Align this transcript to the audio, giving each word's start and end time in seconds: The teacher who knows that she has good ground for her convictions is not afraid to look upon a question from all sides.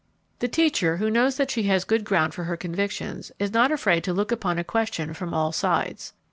The 0.39 0.47
teacher 0.47 0.97
who 0.97 1.11
knows 1.11 1.37
that 1.37 1.51
she 1.51 1.61
has 1.69 1.83
good 1.83 2.05
ground 2.05 2.33
for 2.33 2.45
her 2.45 2.57
convictions 2.57 3.31
is 3.37 3.53
not 3.53 3.71
afraid 3.71 4.03
to 4.05 4.13
look 4.13 4.31
upon 4.31 4.57
a 4.57 4.63
question 4.63 5.13
from 5.13 5.31
all 5.31 5.51
sides. 5.51 6.13